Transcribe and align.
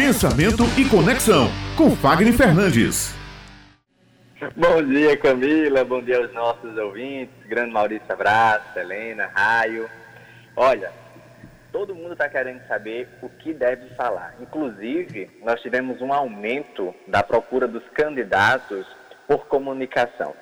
Pensamento 0.00 0.62
e 0.78 0.88
Conexão, 0.88 1.48
com 1.76 1.94
Fagner 1.94 2.32
Fernandes. 2.32 3.14
Bom 4.56 4.82
dia, 4.82 5.14
Camila. 5.18 5.84
Bom 5.84 6.00
dia 6.00 6.16
aos 6.16 6.32
nossos 6.32 6.74
ouvintes. 6.78 7.34
Grande 7.46 7.70
Maurício 7.70 8.10
Abraço, 8.10 8.78
Helena, 8.78 9.26
Raio. 9.26 9.90
Olha, 10.56 10.90
todo 11.70 11.94
mundo 11.94 12.14
está 12.14 12.30
querendo 12.30 12.66
saber 12.66 13.10
o 13.20 13.28
que 13.28 13.52
deve 13.52 13.94
falar. 13.94 14.36
Inclusive, 14.40 15.30
nós 15.44 15.60
tivemos 15.60 16.00
um 16.00 16.14
aumento 16.14 16.94
da 17.06 17.22
procura 17.22 17.68
dos 17.68 17.86
candidatos 17.90 18.86
por 19.28 19.48
comunicação. 19.48 20.34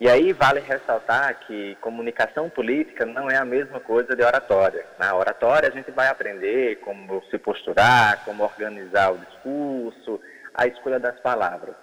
E 0.00 0.08
aí 0.08 0.32
vale 0.32 0.60
ressaltar 0.60 1.40
que 1.40 1.74
comunicação 1.80 2.48
política 2.48 3.04
não 3.04 3.28
é 3.28 3.36
a 3.36 3.44
mesma 3.44 3.80
coisa 3.80 4.14
de 4.14 4.22
oratória. 4.22 4.86
Na 4.96 5.12
oratória 5.16 5.68
a 5.68 5.72
gente 5.72 5.90
vai 5.90 6.06
aprender 6.06 6.76
como 6.76 7.20
se 7.28 7.36
posturar, 7.36 8.24
como 8.24 8.44
organizar 8.44 9.10
o 9.12 9.18
discurso, 9.18 10.20
a 10.54 10.68
escolha 10.68 11.00
das 11.00 11.18
palavras. 11.18 11.74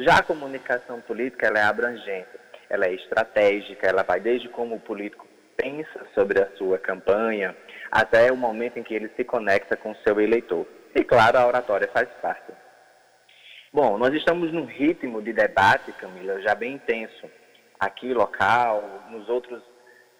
Já 0.00 0.16
a 0.16 0.22
comunicação 0.24 1.00
política 1.02 1.46
ela 1.46 1.60
é 1.60 1.62
abrangente, 1.62 2.36
ela 2.68 2.86
é 2.86 2.94
estratégica, 2.94 3.86
ela 3.86 4.02
vai 4.02 4.18
desde 4.18 4.48
como 4.48 4.74
o 4.74 4.80
político 4.80 5.24
pensa 5.56 6.04
sobre 6.16 6.42
a 6.42 6.50
sua 6.56 6.80
campanha 6.80 7.54
até 7.92 8.32
o 8.32 8.36
momento 8.36 8.78
em 8.78 8.82
que 8.82 8.94
ele 8.94 9.08
se 9.14 9.22
conecta 9.22 9.76
com 9.76 9.92
o 9.92 9.96
seu 10.02 10.20
eleitor. 10.20 10.66
E 10.96 11.04
claro, 11.04 11.38
a 11.38 11.46
oratória 11.46 11.88
faz 11.92 12.08
parte. 12.20 12.50
Bom, 13.72 13.96
nós 13.98 14.12
estamos 14.14 14.52
num 14.52 14.64
ritmo 14.64 15.22
de 15.22 15.32
debate, 15.32 15.92
Camila, 15.92 16.42
já 16.42 16.56
bem 16.56 16.74
intenso 16.74 17.30
aqui 17.82 18.14
local, 18.14 19.08
nos 19.10 19.28
outros 19.28 19.60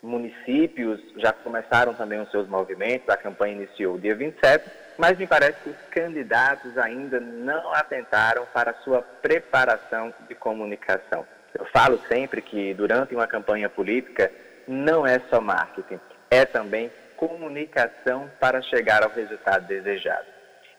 municípios 0.02 1.01
já 1.16 1.33
começaram 1.33 1.95
também 1.95 2.21
os 2.21 2.29
seus 2.33 2.48
movimentos, 2.48 3.09
a 3.09 3.16
campanha 3.16 3.55
iniciou 3.55 3.98
dia 3.98 4.16
27, 4.16 4.69
mas 4.98 5.16
me 5.16 5.29
parece 5.29 5.61
que 5.62 5.71
os 5.71 5.77
candidatos 5.93 6.77
ainda 6.77 7.21
não 7.21 7.73
atentaram 7.73 8.45
para 8.52 8.73
a 8.73 8.75
sua 8.83 9.01
preparação 9.01 10.13
de 10.29 10.35
comunicação. 10.35 11.24
Eu 11.57 11.65
falo 11.66 12.01
sempre 12.09 12.43
que 12.43 12.74
durante 12.74 13.15
uma 13.15 13.29
campanha 13.29 13.69
política 13.69 14.32
não 14.66 15.07
é 15.07 15.21
só 15.30 15.41
marketing, 15.41 16.01
é 16.32 16.45
também 16.45 16.91
comunicação 17.16 18.29
para 18.41 18.60
chegar 18.60 19.04
ao 19.04 19.10
resultado 19.10 19.69
desejado. 19.69 20.26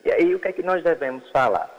E 0.03 0.12
aí 0.12 0.36
o 0.36 0.40
que 0.40 0.50
é 0.50 0.52
que 0.52 0.64
nós 0.64 0.84
devemos 0.84 1.30
falar? 1.31 1.70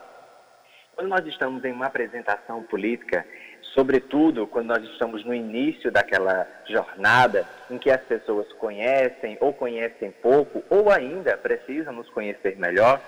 Quando 0.94 1.08
nós 1.08 1.26
estamos 1.26 1.62
em 1.64 1.72
uma 1.72 1.86
apresentação 1.86 2.62
política, 2.62 3.26
sobretudo 3.74 4.46
quando 4.46 4.68
nós 4.68 4.82
estamos 4.84 5.24
no 5.24 5.34
início 5.34 5.90
daquela 5.90 6.46
jornada 6.66 7.44
em 7.70 7.76
que 7.76 7.90
as 7.90 8.00
pessoas 8.02 8.50
conhecem 8.54 9.36
ou 9.40 9.52
conhecem 9.52 10.12
pouco 10.22 10.62
ou 10.70 10.90
ainda 10.90 11.36
precisam 11.36 11.92
nos 11.92 12.08
conhecer 12.10 12.56
melhor, 12.56 13.00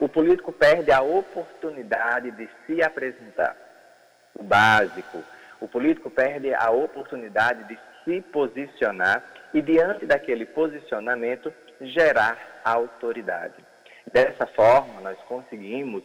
o 0.00 0.08
político 0.08 0.50
perde 0.50 0.90
a 0.90 1.02
oportunidade 1.02 2.30
de 2.32 2.48
se 2.66 2.82
apresentar. 2.82 3.56
O 4.34 4.42
básico. 4.42 5.22
O 5.60 5.68
político 5.68 6.10
perde 6.10 6.52
a 6.52 6.70
oportunidade 6.70 7.64
de 7.64 7.78
se 8.04 8.20
posicionar 8.20 9.22
e, 9.52 9.62
diante 9.62 10.04
daquele 10.04 10.44
posicionamento, 10.44 11.52
gerar 11.80 12.60
autoridade. 12.64 13.54
Dessa 14.12 14.46
forma, 14.46 15.00
nós 15.00 15.18
conseguimos 15.28 16.02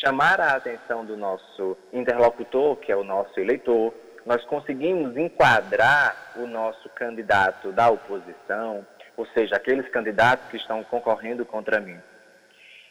chamar 0.00 0.40
a 0.40 0.56
atenção 0.56 1.04
do 1.04 1.16
nosso 1.16 1.76
interlocutor, 1.92 2.76
que 2.76 2.92
é 2.92 2.96
o 2.96 3.04
nosso 3.04 3.38
eleitor, 3.38 3.92
nós 4.24 4.44
conseguimos 4.44 5.16
enquadrar 5.16 6.32
o 6.36 6.46
nosso 6.46 6.88
candidato 6.90 7.72
da 7.72 7.90
oposição, 7.90 8.86
ou 9.16 9.26
seja, 9.28 9.56
aqueles 9.56 9.88
candidatos 9.88 10.48
que 10.48 10.56
estão 10.56 10.84
concorrendo 10.84 11.44
contra 11.44 11.80
mim. 11.80 11.98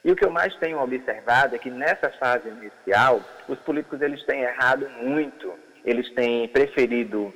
E 0.03 0.11
o 0.11 0.15
que 0.15 0.25
eu 0.25 0.31
mais 0.31 0.55
tenho 0.55 0.81
observado 0.81 1.55
é 1.55 1.59
que 1.59 1.69
nessa 1.69 2.09
fase 2.11 2.47
inicial, 2.49 3.21
os 3.47 3.59
políticos 3.59 4.01
eles 4.01 4.23
têm 4.23 4.41
errado 4.41 4.89
muito. 5.01 5.53
Eles 5.83 6.09
têm 6.13 6.47
preferido 6.47 7.33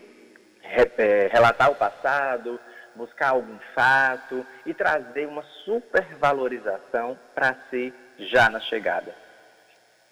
é, 0.63 1.27
relatar 1.31 1.71
o 1.71 1.75
passado, 1.75 2.59
buscar 2.95 3.29
algum 3.29 3.57
fato 3.73 4.45
e 4.65 4.73
trazer 4.73 5.27
uma 5.27 5.43
supervalorização 5.65 7.17
para 7.33 7.55
si 7.69 7.93
já 8.17 8.49
na 8.49 8.59
chegada. 8.59 9.13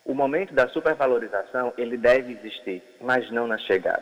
O 0.10 0.16
momento 0.16 0.56
da 0.56 0.68
supervalorização, 0.68 1.72
ele 1.78 1.96
deve 1.96 2.34
existir, 2.34 2.82
mas 3.00 3.30
não 3.30 3.46
na 3.46 3.60
chegada. 3.60 4.02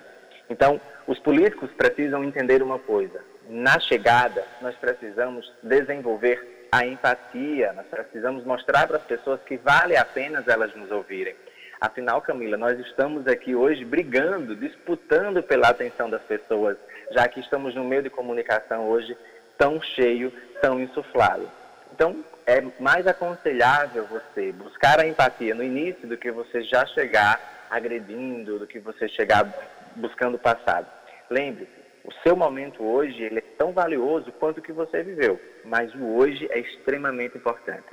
Então, 0.50 0.80
os 1.06 1.20
políticos 1.20 1.70
precisam 1.72 2.24
entender 2.24 2.64
uma 2.64 2.80
coisa. 2.80 3.20
Na 3.50 3.78
chegada, 3.78 4.42
nós 4.62 4.74
precisamos 4.78 5.52
desenvolver 5.62 6.70
a 6.72 6.86
empatia, 6.86 7.74
nós 7.74 7.86
precisamos 7.88 8.46
mostrar 8.46 8.88
para 8.88 8.96
as 8.96 9.04
pessoas 9.04 9.42
que 9.42 9.58
vale 9.58 9.98
a 9.98 10.06
pena 10.06 10.42
elas 10.48 10.74
nos 10.78 10.90
ouvirem. 10.92 11.36
Afinal, 11.82 12.22
Camila, 12.22 12.56
nós 12.56 12.80
estamos 12.80 13.28
aqui 13.28 13.54
hoje 13.54 13.84
brigando, 13.84 14.56
disputando 14.56 15.44
pela 15.44 15.68
atenção 15.68 16.10
das 16.10 16.22
pessoas, 16.22 16.78
já 17.12 17.28
que 17.28 17.42
estamos 17.42 17.76
no 17.76 17.84
meio 17.84 18.04
de 18.04 18.10
comunicação 18.10 18.88
hoje 18.88 19.18
tão 19.58 19.82
cheio, 19.82 20.32
tão 20.62 20.80
insuflado. 20.80 21.52
Então, 21.98 22.24
é 22.46 22.62
mais 22.80 23.08
aconselhável 23.08 24.06
você 24.06 24.52
buscar 24.52 25.00
a 25.00 25.08
empatia 25.08 25.56
no 25.56 25.64
início 25.64 26.08
do 26.08 26.16
que 26.16 26.30
você 26.30 26.62
já 26.62 26.86
chegar 26.86 27.66
agredindo, 27.72 28.60
do 28.60 28.68
que 28.68 28.78
você 28.78 29.10
chegar 29.10 29.52
buscando 29.96 30.36
o 30.36 30.40
passado. 30.40 30.86
Lembre-se, 31.28 31.72
o 32.04 32.14
seu 32.22 32.36
momento 32.36 32.84
hoje 32.84 33.24
ele 33.24 33.40
é 33.40 33.44
tão 33.58 33.72
valioso 33.72 34.32
quanto 34.34 34.60
o 34.60 34.62
que 34.62 34.72
você 34.72 35.02
viveu, 35.02 35.42
mas 35.66 35.92
o 35.96 36.18
hoje 36.18 36.48
é 36.52 36.60
extremamente 36.60 37.36
importante. 37.36 37.88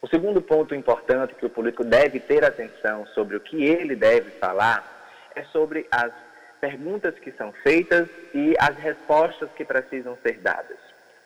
O 0.00 0.06
segundo 0.06 0.40
ponto 0.40 0.72
importante 0.72 1.34
que 1.34 1.44
o 1.44 1.50
político 1.50 1.82
deve 1.82 2.20
ter 2.20 2.44
atenção 2.44 3.04
sobre 3.08 3.36
o 3.36 3.40
que 3.40 3.64
ele 3.64 3.96
deve 3.96 4.30
falar 4.38 5.10
é 5.34 5.42
sobre 5.46 5.88
as 5.90 6.12
perguntas 6.60 7.18
que 7.18 7.32
são 7.32 7.50
feitas 7.64 8.08
e 8.32 8.54
as 8.60 8.76
respostas 8.76 9.50
que 9.56 9.64
precisam 9.64 10.16
ser 10.22 10.38
dadas. 10.38 10.78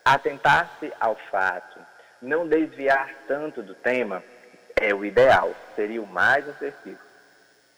Atentar-se 0.07 0.91
ao 0.99 1.15
fato, 1.31 1.79
não 2.21 2.47
desviar 2.47 3.15
tanto 3.27 3.63
do 3.63 3.75
tema 3.75 4.23
é 4.81 4.95
o 4.95 5.05
ideal, 5.05 5.55
seria 5.75 6.03
o 6.03 6.07
mais 6.07 6.49
assertivo. 6.49 6.99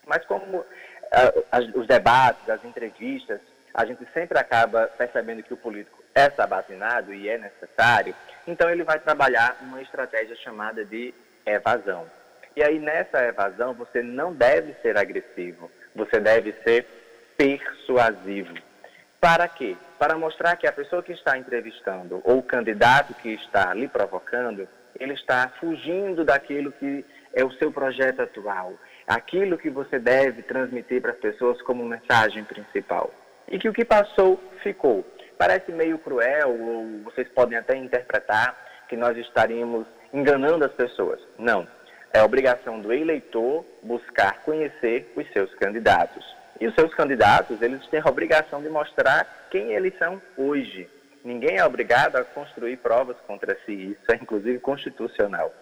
Mas 0.06 0.24
como 0.24 0.58
uh, 0.58 1.44
as, 1.50 1.64
os 1.74 1.86
debates, 1.86 2.48
as 2.48 2.64
entrevistas, 2.64 3.40
a 3.72 3.84
gente 3.84 4.06
sempre 4.12 4.38
acaba 4.38 4.86
percebendo 4.86 5.42
que 5.42 5.54
o 5.54 5.56
político 5.56 6.02
é 6.14 6.28
sabatinado 6.30 7.14
e 7.14 7.28
é 7.28 7.38
necessário, 7.38 8.14
então 8.46 8.68
ele 8.68 8.82
vai 8.82 8.98
trabalhar 8.98 9.56
uma 9.62 9.80
estratégia 9.80 10.36
chamada 10.36 10.84
de 10.84 11.14
evasão. 11.46 12.06
E 12.56 12.62
aí 12.62 12.78
nessa 12.78 13.24
evasão 13.24 13.74
você 13.74 14.02
não 14.02 14.32
deve 14.32 14.74
ser 14.82 14.96
agressivo, 14.96 15.70
você 15.94 16.18
deve 16.18 16.52
ser 16.64 16.86
persuasivo. 17.36 18.54
Para 19.20 19.46
quê? 19.46 19.76
Para 20.00 20.16
mostrar 20.16 20.56
que 20.56 20.66
a 20.66 20.72
pessoa 20.72 21.03
que 21.03 21.12
está 21.12 21.37
entrevistando 21.37 22.22
ou 22.25 22.38
o 22.38 22.43
candidato 22.43 23.12
que 23.12 23.34
está 23.34 23.75
lhe 23.75 23.87
provocando, 23.87 24.66
ele 24.99 25.12
está 25.12 25.53
fugindo 25.61 26.25
daquilo 26.25 26.72
que 26.72 27.05
é 27.34 27.44
o 27.44 27.53
seu 27.59 27.71
projeto 27.71 28.22
atual, 28.22 28.72
aquilo 29.06 29.59
que 29.59 29.69
você 29.69 29.99
deve 29.99 30.41
transmitir 30.41 31.03
para 31.03 31.11
as 31.12 31.19
pessoas 31.19 31.61
como 31.61 31.84
mensagem 31.84 32.43
principal. 32.44 33.12
E 33.47 33.59
que 33.59 33.69
o 33.69 33.75
que 33.75 33.84
passou 33.84 34.43
ficou. 34.62 35.05
Parece 35.37 35.71
meio 35.71 35.99
cruel, 35.99 36.49
ou 36.49 37.03
vocês 37.05 37.28
podem 37.28 37.59
até 37.59 37.77
interpretar 37.77 38.56
que 38.88 38.97
nós 38.97 39.15
estaríamos 39.19 39.87
enganando 40.15 40.65
as 40.65 40.72
pessoas. 40.72 41.21
Não. 41.38 41.69
É 42.11 42.22
obrigação 42.22 42.81
do 42.81 42.91
eleitor 42.91 43.67
buscar 43.82 44.41
conhecer 44.44 45.12
os 45.15 45.31
seus 45.34 45.55
candidatos. 45.56 46.39
E 46.60 46.66
os 46.66 46.75
seus 46.75 46.93
candidatos, 46.94 47.62
eles 47.62 47.87
têm 47.87 48.00
a 48.00 48.09
obrigação 48.09 48.62
de 48.62 48.69
mostrar 48.69 49.48
quem 49.50 49.72
eles 49.72 49.97
são 49.98 50.21
hoje. 50.37 50.88
Ninguém 51.25 51.56
é 51.56 51.65
obrigado 51.65 52.16
a 52.16 52.25
construir 52.25 52.76
provas 52.76 53.16
contra 53.26 53.56
si, 53.65 53.97
isso 53.98 54.12
é 54.12 54.16
inclusive 54.16 54.59
constitucional. 54.59 55.53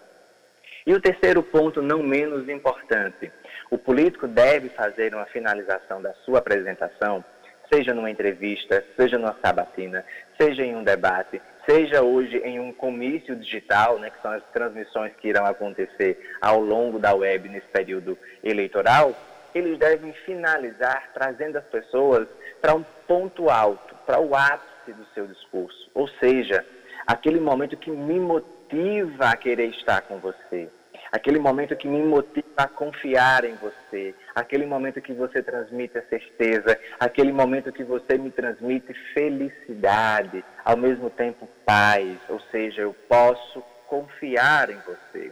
E 0.85 0.93
o 0.93 1.01
terceiro 1.01 1.41
ponto, 1.41 1.81
não 1.81 2.03
menos 2.03 2.49
importante, 2.49 3.31
o 3.69 3.77
político 3.77 4.27
deve 4.27 4.69
fazer 4.69 5.13
uma 5.13 5.25
finalização 5.25 6.01
da 6.01 6.13
sua 6.25 6.39
apresentação, 6.39 7.23
seja 7.71 7.93
numa 7.93 8.09
entrevista, 8.09 8.83
seja 8.97 9.17
numa 9.17 9.37
sabatina, 9.41 10.03
seja 10.39 10.65
em 10.65 10.75
um 10.75 10.83
debate, 10.83 11.41
seja 11.65 12.01
hoje 12.01 12.37
em 12.39 12.59
um 12.59 12.73
comício 12.73 13.35
digital, 13.35 13.99
né, 13.99 14.09
que 14.09 14.21
são 14.21 14.31
as 14.31 14.43
transmissões 14.51 15.13
que 15.17 15.27
irão 15.27 15.45
acontecer 15.45 16.35
ao 16.41 16.59
longo 16.59 16.97
da 16.97 17.13
web 17.13 17.47
nesse 17.47 17.67
período 17.67 18.17
eleitoral, 18.43 19.13
eles 19.53 19.77
devem 19.77 20.13
finalizar 20.25 21.11
trazendo 21.13 21.57
as 21.57 21.65
pessoas 21.65 22.27
para 22.61 22.75
um 22.75 22.83
ponto 23.07 23.49
alto, 23.49 23.95
para 24.05 24.19
o 24.19 24.35
ápice 24.35 24.93
do 24.93 25.05
seu 25.13 25.27
discurso. 25.27 25.89
Ou 25.93 26.07
seja, 26.07 26.65
aquele 27.05 27.39
momento 27.39 27.77
que 27.77 27.91
me 27.91 28.19
motiva 28.19 29.25
a 29.25 29.35
querer 29.35 29.69
estar 29.69 30.01
com 30.01 30.19
você, 30.19 30.69
aquele 31.11 31.39
momento 31.39 31.75
que 31.75 31.87
me 31.87 32.03
motiva 32.03 32.45
a 32.57 32.67
confiar 32.67 33.43
em 33.45 33.55
você, 33.55 34.13
aquele 34.35 34.65
momento 34.65 35.01
que 35.01 35.13
você 35.13 35.41
transmite 35.41 35.97
a 35.97 36.03
certeza, 36.03 36.79
aquele 36.99 37.31
momento 37.31 37.71
que 37.71 37.83
você 37.83 38.17
me 38.17 38.31
transmite 38.31 38.93
felicidade, 39.13 40.43
ao 40.63 40.77
mesmo 40.77 41.09
tempo 41.09 41.47
paz, 41.65 42.17
ou 42.29 42.39
seja, 42.51 42.81
eu 42.81 42.93
posso 43.07 43.63
confiar 43.87 44.69
em 44.69 44.77
você. 44.79 45.31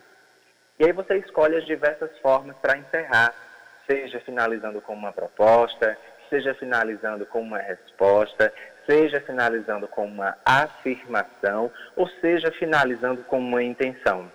E 0.79 0.85
aí 0.85 0.91
você 0.91 1.17
escolhe 1.17 1.55
as 1.57 1.65
diversas 1.65 2.15
formas 2.19 2.55
para 2.57 2.77
encerrar, 2.77 3.33
seja 3.88 4.19
finalizando 4.19 4.81
com 4.81 4.94
uma 4.94 5.12
proposta, 5.12 5.98
seja 6.30 6.54
finalizando 6.54 7.25
com 7.25 7.42
uma 7.42 7.57
resposta, 7.57 8.54
seja 8.86 9.22
finalizando 9.22 9.88
com 9.88 10.06
uma 10.06 10.38
afirmação, 10.45 11.72
ou 11.95 12.07
seja 12.22 12.51
finalizando 12.51 13.24
com 13.24 13.39
uma 13.39 13.63
intenção. 13.63 14.31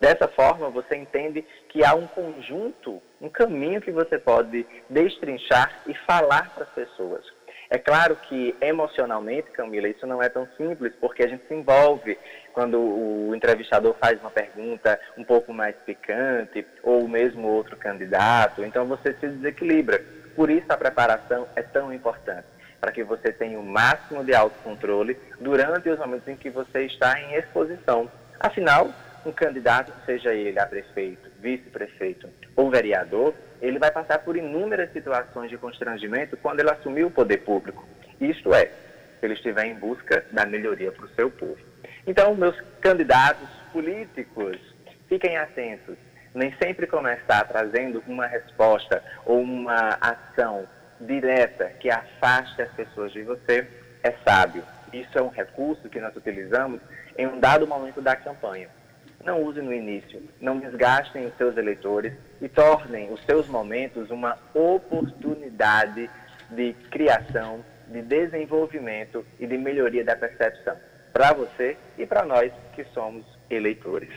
Dessa 0.00 0.26
forma, 0.26 0.68
você 0.70 0.96
entende 0.96 1.44
que 1.68 1.84
há 1.84 1.94
um 1.94 2.06
conjunto, 2.06 3.00
um 3.20 3.28
caminho 3.28 3.80
que 3.80 3.92
você 3.92 4.18
pode 4.18 4.66
destrinchar 4.90 5.82
e 5.86 5.94
falar 5.94 6.50
para 6.54 6.64
as 6.64 6.70
pessoas. 6.70 7.24
É 7.70 7.78
claro 7.78 8.16
que 8.16 8.54
emocionalmente, 8.60 9.50
Camila, 9.50 9.88
isso 9.88 10.06
não 10.06 10.22
é 10.22 10.28
tão 10.28 10.46
simples, 10.56 10.92
porque 11.00 11.22
a 11.22 11.28
gente 11.28 11.46
se 11.46 11.54
envolve 11.54 12.18
quando 12.52 12.78
o 12.78 13.34
entrevistador 13.34 13.94
faz 14.00 14.20
uma 14.20 14.30
pergunta 14.30 14.98
um 15.16 15.24
pouco 15.24 15.52
mais 15.52 15.74
picante, 15.84 16.66
ou 16.82 17.08
mesmo 17.08 17.48
outro 17.48 17.76
candidato, 17.76 18.64
então 18.64 18.86
você 18.86 19.14
se 19.14 19.28
desequilibra. 19.28 20.02
Por 20.36 20.50
isso 20.50 20.66
a 20.68 20.76
preparação 20.76 21.48
é 21.56 21.62
tão 21.62 21.92
importante, 21.92 22.46
para 22.80 22.92
que 22.92 23.02
você 23.02 23.32
tenha 23.32 23.58
o 23.58 23.64
máximo 23.64 24.22
de 24.24 24.34
autocontrole 24.34 25.18
durante 25.40 25.88
os 25.88 25.98
momentos 25.98 26.28
em 26.28 26.36
que 26.36 26.50
você 26.50 26.82
está 26.82 27.18
em 27.20 27.34
exposição. 27.34 28.10
Afinal, 28.38 28.90
um 29.24 29.32
candidato, 29.32 29.92
seja 30.04 30.34
ele 30.34 30.58
a 30.58 30.66
prefeito, 30.66 31.30
vice-prefeito 31.40 32.28
ou 32.54 32.70
vereador, 32.70 33.34
ele 33.64 33.78
vai 33.78 33.90
passar 33.90 34.18
por 34.18 34.36
inúmeras 34.36 34.92
situações 34.92 35.48
de 35.48 35.56
constrangimento 35.56 36.36
quando 36.36 36.60
ele 36.60 36.70
assumir 36.70 37.04
o 37.04 37.10
poder 37.10 37.38
público. 37.38 37.86
Isto 38.20 38.54
é, 38.54 38.66
se 38.66 39.22
ele 39.22 39.34
estiver 39.34 39.64
em 39.64 39.74
busca 39.74 40.24
da 40.30 40.44
melhoria 40.44 40.92
para 40.92 41.06
o 41.06 41.14
seu 41.14 41.30
povo. 41.30 41.58
Então, 42.06 42.34
meus 42.34 42.60
candidatos 42.82 43.48
políticos, 43.72 44.58
fiquem 45.08 45.38
atentos. 45.38 45.96
Nem 46.34 46.54
sempre 46.62 46.86
começar 46.86 47.44
trazendo 47.44 48.02
uma 48.06 48.26
resposta 48.26 49.02
ou 49.24 49.40
uma 49.40 49.96
ação 50.00 50.68
direta 51.00 51.70
que 51.80 51.88
afaste 51.90 52.60
as 52.60 52.70
pessoas 52.72 53.12
de 53.12 53.22
você 53.22 53.66
é 54.02 54.12
sábio. 54.26 54.62
Isso 54.92 55.16
é 55.16 55.22
um 55.22 55.28
recurso 55.28 55.88
que 55.88 56.00
nós 56.00 56.14
utilizamos 56.14 56.80
em 57.16 57.26
um 57.26 57.40
dado 57.40 57.66
momento 57.66 58.02
da 58.02 58.14
campanha 58.14 58.68
não 59.24 59.42
use 59.42 59.60
no 59.60 59.72
início. 59.72 60.22
Não 60.40 60.58
desgastem 60.58 61.26
os 61.26 61.36
seus 61.36 61.56
eleitores 61.56 62.12
e 62.44 62.48
tornem 62.50 63.10
os 63.10 63.24
seus 63.24 63.48
momentos 63.48 64.10
uma 64.10 64.38
oportunidade 64.52 66.10
de 66.50 66.74
criação, 66.90 67.64
de 67.88 68.02
desenvolvimento 68.02 69.24
e 69.40 69.46
de 69.46 69.56
melhoria 69.56 70.04
da 70.04 70.14
percepção. 70.14 70.76
Para 71.10 71.32
você 71.32 71.74
e 71.96 72.04
para 72.04 72.22
nós 72.26 72.52
que 72.74 72.84
somos 72.92 73.24
eleitores. 73.48 74.10